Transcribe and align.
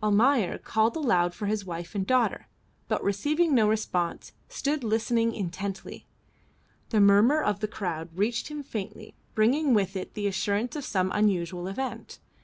Almayer 0.00 0.58
called 0.58 0.94
aloud 0.94 1.34
for 1.34 1.46
his 1.46 1.64
wife 1.64 1.96
and 1.96 2.06
daughter, 2.06 2.46
but 2.86 3.02
receiving 3.02 3.52
no 3.52 3.66
response, 3.68 4.30
stood 4.48 4.84
listening 4.84 5.34
intently. 5.34 6.06
The 6.90 7.00
murmur 7.00 7.42
of 7.42 7.58
the 7.58 7.66
crowd 7.66 8.08
reached 8.14 8.46
him 8.46 8.62
faintly, 8.62 9.16
bringing 9.34 9.74
with 9.74 9.96
it 9.96 10.14
the 10.14 10.28
assurance 10.28 10.76
of 10.76 10.84
some 10.84 11.10
unusual 11.10 11.66
event. 11.66 12.20